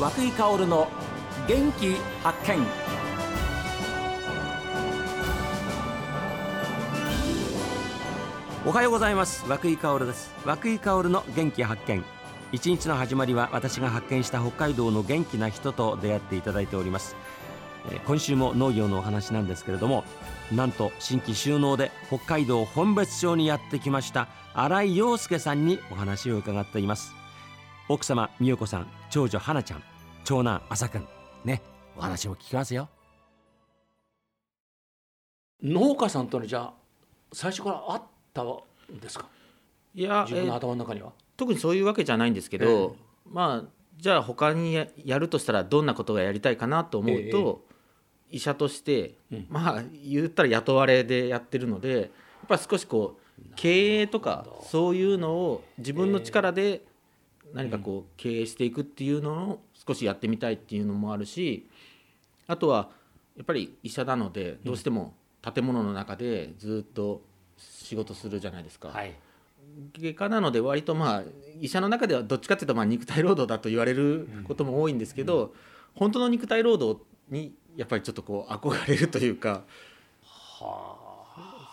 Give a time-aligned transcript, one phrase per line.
[0.00, 0.88] 和久井薫の
[1.46, 2.66] 元気発見。
[8.64, 9.44] おはようございます。
[9.46, 10.32] 和井薫です。
[10.46, 12.02] 和井薫の元気発見。
[12.50, 17.14] 一日の始まりは私が発見した北海道の元気な人と出会っていただいております。
[18.06, 20.04] 今週も農業のお話なんですけれども
[20.50, 27.14] なんと新規収納で北海道本別町にやってきました新井陽介さんにお話を伺っています。
[27.88, 29.89] 奥様美代子さん長女花ちゃん。
[30.30, 31.08] 長男朝くん
[31.44, 31.60] ね
[31.96, 32.88] お話も聞きますよ。
[35.60, 36.72] 農家さんとのじゃあ
[37.32, 38.02] 最初からあっ
[38.32, 39.26] たんですか？
[39.92, 42.94] いや、自分のえー頭の中には、特にそういうわけじゃないんですけど、
[43.28, 47.64] まあじゃあ他にややるとしたらどんなことがやりたいかなと思うと、
[48.30, 49.46] 医者として、うん。
[49.50, 52.10] まあ言ったら雇われでやってるのでやっ
[52.46, 56.82] ぱり少しこう経営とかそういうのを自分の力で
[57.54, 61.68] 何かこう経営していくっていうのを少しやってみたいっていうのもあるし
[62.46, 62.90] あとは
[63.36, 67.22] やっぱり医者なのでどうしても建物の中でずっと
[67.56, 68.88] 仕事するじゃないですか。
[68.88, 69.14] はい。
[69.98, 71.22] 外科なので割とまあ
[71.60, 75.54] 医者の中ではどっちかっていうとまあ肉体労働だと言われることも多いんですけど、
[75.94, 79.62] 本当の肉体労働にやっぱりちょっとこう憧れるというか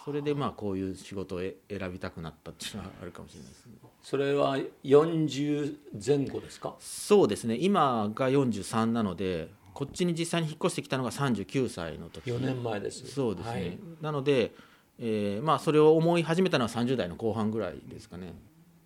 [0.08, 3.74] それでまあこういう仕事をえ選びたくなったっていうのはあるかもしれないですね。
[4.02, 6.76] それは40前後ですか？
[6.80, 7.58] そうですね。
[7.60, 12.32] 今が43なのでこっちに実際に引っ越してきたのが39歳の時。
[12.32, 13.06] 4年前です。
[13.06, 13.78] そうですね、はい。
[14.02, 14.54] なので、
[14.98, 18.34] えーまあそれを思い始めたのは30代の後半ぐらいですかね。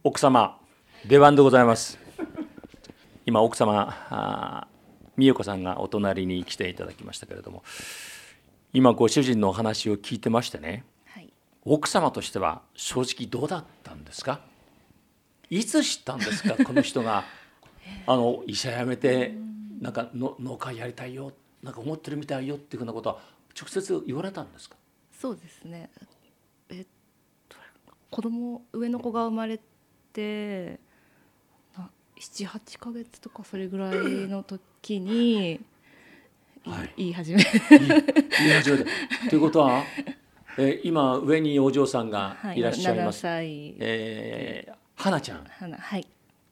[0.03, 0.59] 奥様
[1.07, 1.99] 出番でございます。
[3.27, 4.67] 今奥様
[5.17, 7.61] 美代子さんがお隣に来ていただきましたけれども
[8.73, 10.83] 今ご主人のお話を聞いてましてねはい、
[11.65, 14.41] 奥様としては正直どうだったんですか？
[15.49, 16.55] いつ知ったんですか？
[16.63, 17.23] この人が。
[18.07, 19.35] あの医者辞めて
[19.79, 23.19] なんかの農家やりたいよなんか思ってるみたいよっていうふうなことは
[23.59, 24.75] 直接言われたんですか？
[25.19, 25.89] そうですね。
[26.69, 26.85] えっ
[27.49, 27.57] と
[28.11, 29.59] 子供上の子が生まれ
[30.13, 30.79] て
[31.77, 33.97] な七八ヶ月とかそれぐらい
[34.27, 35.59] の時に、
[36.65, 36.93] はい。
[36.97, 38.83] 言い始め言い始めた
[39.29, 39.83] ということは、
[40.57, 43.75] えー今上にお嬢さんがいらっしゃいます、7歳。
[43.79, 45.43] えー花ちゃん。
[45.45, 46.07] 花はい。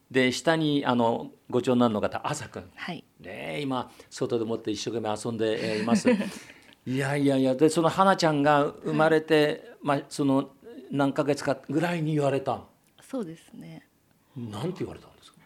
[0.10, 2.72] で下にあのご長男の方朝くん。
[2.76, 3.04] はい。
[3.20, 6.10] ね今外でもって一生懸命遊んでえーいます。
[6.88, 10.52] いやいやいやでその花ちゃんが生まれて、まあその
[10.90, 12.64] 何ヶ月かぐらいに言われた
[13.02, 13.86] そうですね。
[14.36, 15.40] なんて言われたんですか？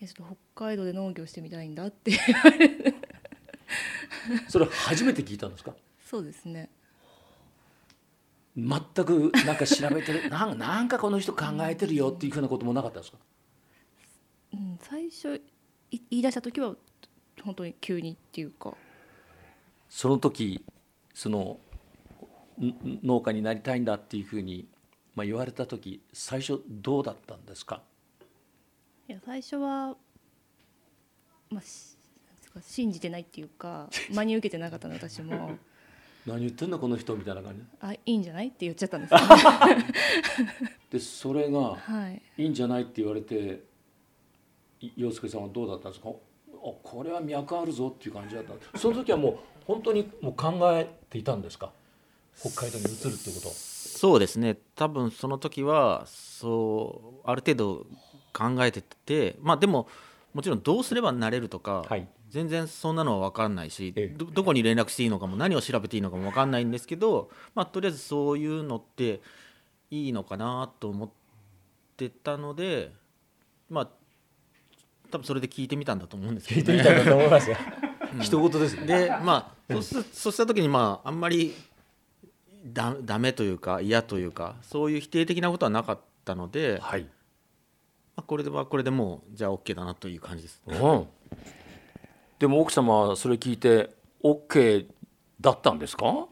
[0.00, 2.12] いやちょっと北海道で農業してみたいんだって
[4.48, 5.74] それ初めて聞いたんですか？
[6.04, 6.68] そうですね。
[8.56, 13.18] 全くなんか調べてる なんなんかこの人考えてるよっていうふうなこともなかったんですか？
[14.52, 15.36] うん、最初
[15.90, 16.76] い言い出した時は
[17.42, 18.74] 本当に急にっていうか。
[19.88, 20.64] その時
[21.12, 21.58] その
[22.60, 24.68] ん農家になりたいんだっていうふうに、
[25.14, 27.82] まあ、言われた時最初どうだったんですか？
[29.08, 29.96] いや最初は、
[31.50, 35.58] まあ、信じてないっていうか真に受けてなかったの私も
[36.26, 37.62] 何言ってんのこの人みたいな感じ。
[37.80, 39.14] あいいんじゃないって言っちゃったんです。
[40.90, 41.76] でそれがは
[42.36, 42.42] い。
[42.42, 43.62] いいんじゃないって言われて
[44.80, 46.08] い洋介さんはどうだったんですか？
[46.10, 46.12] あ
[46.82, 48.78] これは脈あるぞっていう感じだった。
[48.78, 51.70] その時はもう本当にもう考えていたんですか？
[52.38, 54.56] 北海道に移るっていうことそうですね。
[54.74, 57.86] 多分その時はそうある程度
[58.32, 59.88] 考えててまあでも
[60.32, 64.18] もちろんどうすればなれるとか、はい全然そんなのは分かんないし、ええ。
[64.18, 69.20] どどこに連絡していいのかも何を調べていいのかも分かんないんですけど、まあ、とりあえずそういうのって
[69.92, 71.10] いいのかなと思っ
[71.96, 72.90] てたので
[73.70, 73.88] まあ
[75.12, 77.56] 多分それで聞いてみたんだと思うんですけど、ね、だと思いますよ。
[78.20, 78.86] 一言ですね。
[78.86, 81.54] でまあそうすそうした時にまああんまり
[82.66, 87.06] だダメというか嫌というかそういう否定的なことはなかったので、まはい。
[88.16, 90.60] あ、これではこれでもうじゃあ OK だなという感じです。
[90.66, 91.06] うん、
[92.38, 93.90] でも奥様はそれ聞いて
[94.22, 94.86] OK
[95.40, 96.26] だったんですか、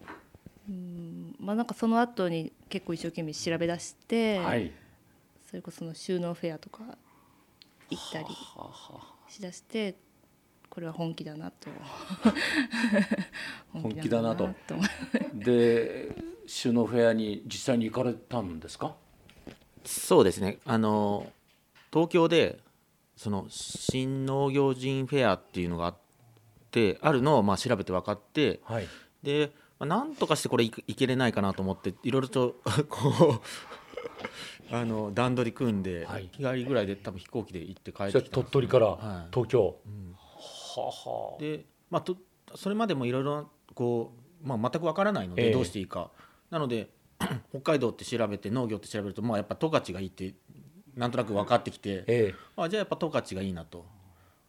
[0.68, 4.70] うんまあなんかその後に結構一生懸命調べ出して、はい。
[5.50, 6.82] それこそその収納フェアとか
[7.90, 8.26] 行ったり
[9.28, 9.96] しだして
[10.70, 11.68] これは本気だなと。
[13.72, 14.46] 本気だなと。
[14.46, 14.88] 本気だな
[15.34, 15.38] と。
[15.44, 16.16] で
[16.46, 18.94] 収納フェアに実際に行かれたんですか？
[19.84, 20.58] そうですね。
[20.64, 21.30] あの
[21.92, 22.58] 東京で
[23.16, 25.96] その新農業人フェアっていうのがあっ
[26.70, 28.88] てあるのをまあ調べて分かってはい。
[29.22, 32.56] で、まあ、なんとかしてこれいいけれないかなと思っていろいろと
[32.88, 33.40] こ
[34.70, 36.30] うあの段取り組んで、はい。
[36.32, 39.28] 日帰りぐらいで多分飛行機で行って帰ってきたんです鳥取からはい。
[39.30, 40.14] 東京、うん。
[40.14, 42.16] ははで、まあ、と
[42.54, 44.12] それまでもいろいろこ
[44.42, 45.52] う、まあ、全くわからないのでええ。
[45.52, 46.10] どうしていいか、
[46.50, 46.88] なので
[47.50, 50.34] 北海道って調べて農業って調べると、まあ、やっぱ十勝がいいって
[50.96, 53.84] なんとなく分かってきてえあじゃあやっぱ十勝がいいなと。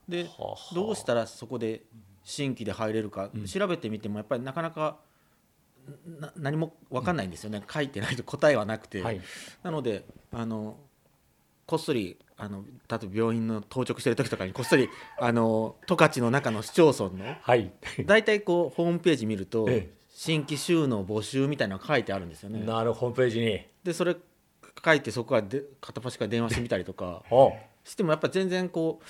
[0.07, 0.27] で
[0.73, 1.83] どうしたらそこで
[2.23, 3.45] 新規で入れるか、うん。
[3.45, 4.97] 調べてみてもやっぱりなかなか
[6.19, 9.21] な何も分かんないんですよね、書いてないと答えはなくて、えはい。
[9.63, 10.77] なのであの
[11.65, 14.89] こっそりあの例えば病院の当直してる時とかにこっそり
[15.19, 17.71] あの十勝の中の市町村のはい。
[18.05, 20.03] 大体こうホームページ見ると、ええ。
[20.09, 22.63] 新規収納募集みたいなのが書いてあるんですよね。
[22.63, 23.65] なるホームページに。
[23.83, 24.15] でそれ
[24.83, 27.23] 書いてそこからで片っ端から電話してみたりとか。
[27.31, 27.53] お
[27.83, 29.01] してもやっぱ全然こ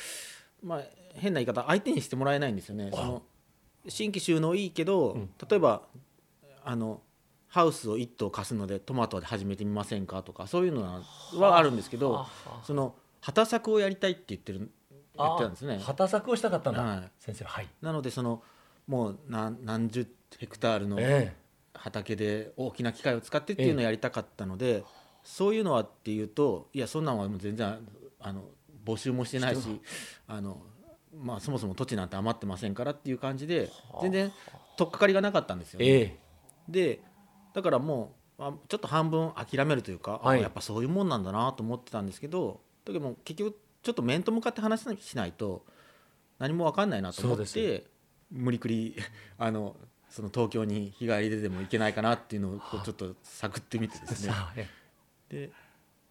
[0.64, 0.82] う、まあ、
[1.14, 2.90] 変な言い方相手にしてもらえないんですよね。
[2.92, 3.24] あその
[3.88, 5.30] 新規収納いいけど、うん。
[5.48, 5.84] 例えば
[6.64, 7.02] あの
[7.50, 11.02] ハウスを1棟貸すのでトマトで始めてみませんかとかそういうのは
[11.36, 12.28] はあるんですけどは
[12.64, 14.72] その畑作をやりたいって言ってる
[15.16, 15.76] 言ってたんですね。
[15.80, 15.84] あ。
[15.84, 17.12] 畑作をしたかったんだ、はい。
[17.20, 17.62] 先生は。
[17.62, 17.68] い。
[17.82, 18.42] なのでその
[18.88, 20.08] もう何何十
[20.40, 21.36] ヘクタールのえ
[21.74, 24.84] 畑で大きな機械を使ってっていうのをやりたかったので、
[25.24, 27.78] そういうのはっていうといやそんなんはもう全然
[28.20, 28.44] あの
[28.86, 29.82] 募集もしてないし
[30.28, 30.62] あの、
[31.18, 33.70] まあ、そもそも土地なんて余ってませんからっていう感じで
[34.02, 34.32] 全然
[34.78, 35.86] 取っかかりがなかったんですよ、ね。
[35.86, 36.20] ええ。
[36.68, 37.02] で
[37.54, 40.40] だからもうあちょっと半分諦めるというか、はい。
[40.40, 45.66] あやっぱそういうもんなんだなと思ってたんですけどだけども結局ちょっと面と向かって話しないと
[46.40, 47.86] 何も分かんないなと思って
[48.32, 48.96] 無理くり
[49.38, 49.76] あの
[50.10, 54.34] その東京に日帰りででも行けないかなっていうのをこうちょっと探ってみてですね
[55.34, 55.52] で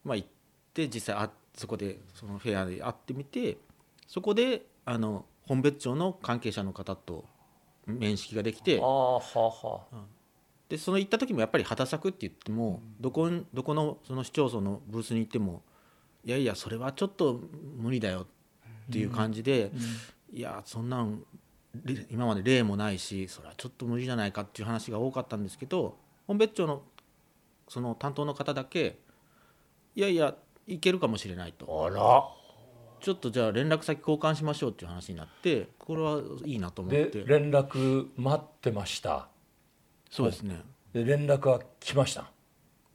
[0.05, 0.29] まあ行っ
[0.75, 3.59] て実際あそこでそのフェアで会ってみて
[4.07, 7.25] そこであの本別町の関係者の方と
[7.87, 9.97] 面識ができてえああはあはあ。
[10.69, 15.63] でその行った時もやっぱり畑作って言ってもどこにどこのその市町村のブースに行っても
[16.25, 17.41] いやいやそれはちょっと
[17.77, 18.27] 無理だよ
[18.89, 19.71] っていう感じで、
[20.33, 21.25] いやそんなん
[21.85, 25.97] れ今まで例もないしそれはちょっと無理じゃないかっていう話が多かったんですけど
[26.27, 26.83] 本別町の
[27.69, 28.99] その担当の方だけ
[29.95, 30.35] いやいや
[30.67, 31.87] いけるかもしれないと。
[31.87, 32.29] あら。
[33.01, 39.29] ちょっとじゃあ連絡先交換しましょうっていう話になってこれはいいなと思っでて連絡待ってました。
[40.09, 40.63] そうですね。
[40.93, 42.31] で連絡は来ました？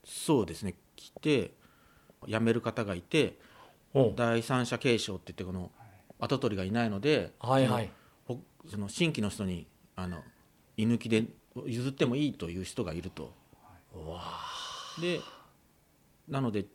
[0.05, 0.75] そうですね。
[0.95, 1.51] 来て
[2.25, 3.37] 辞める方がいて
[3.93, 4.01] う。
[4.01, 5.71] ん第三者継承って言ってこの
[6.19, 7.89] 跡取りがいないので、はいはい。
[8.25, 9.67] そのほその新規の人に
[9.97, 10.23] あの
[10.77, 11.25] 居抜きで
[11.65, 13.33] 譲ってもいいという人がいると。
[15.01, 15.19] で
[16.29, 16.65] なので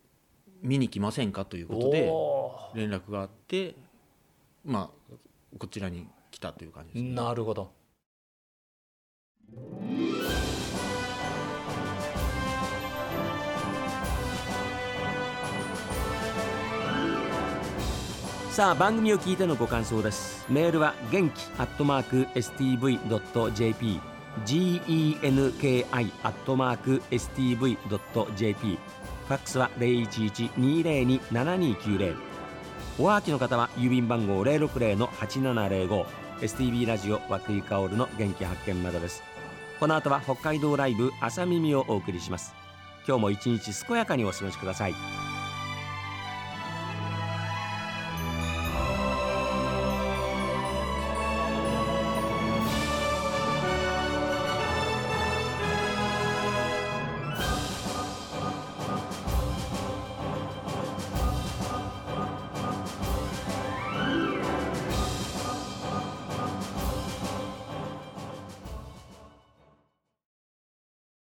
[0.62, 3.74] 見に来ませんかということでお連絡があって
[4.64, 5.14] まあ
[5.58, 7.70] こちらに来たという感じです、ーなるほど。
[18.50, 20.44] さあ番組を聞いてのご感想です。
[20.50, 24.00] メールは元気アットマーク STV.jp
[24.44, 25.86] genki
[26.22, 28.78] アットマーク STV.jp
[29.32, 32.16] ファックスは011-202-7290
[32.98, 36.04] おはがきの方は郵便番号060-8705
[36.42, 39.22] STB ラジオ和久井薫の元気発見までです。
[39.80, 42.54] この後は北海道ライブ朝耳をお送りします。
[43.06, 44.94] 今日も一日健やかにお過ごしください。